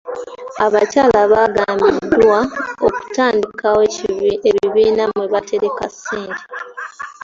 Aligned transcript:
Abakyala 0.65 1.19
baagambiddwa 1.31 2.37
okutandikawo 2.85 3.81
ebibiina 4.49 5.03
mwe 5.13 5.25
batereka 5.33 5.85
ssente. 5.93 6.43